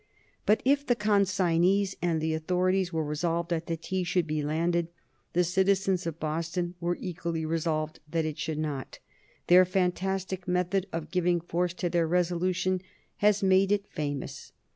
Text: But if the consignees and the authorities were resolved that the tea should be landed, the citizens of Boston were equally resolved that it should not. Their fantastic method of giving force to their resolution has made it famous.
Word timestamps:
But 0.47 0.63
if 0.65 0.83
the 0.83 0.95
consignees 0.95 1.95
and 2.01 2.19
the 2.19 2.33
authorities 2.33 2.91
were 2.91 3.05
resolved 3.05 3.51
that 3.51 3.67
the 3.67 3.77
tea 3.77 4.03
should 4.03 4.25
be 4.25 4.41
landed, 4.41 4.87
the 5.33 5.43
citizens 5.43 6.07
of 6.07 6.19
Boston 6.19 6.73
were 6.79 6.97
equally 6.99 7.45
resolved 7.45 7.99
that 8.09 8.25
it 8.25 8.39
should 8.39 8.57
not. 8.57 8.97
Their 9.45 9.63
fantastic 9.63 10.47
method 10.47 10.87
of 10.91 11.11
giving 11.11 11.39
force 11.39 11.75
to 11.75 11.87
their 11.91 12.07
resolution 12.07 12.81
has 13.17 13.43
made 13.43 13.71
it 13.71 13.85
famous. 13.89 14.53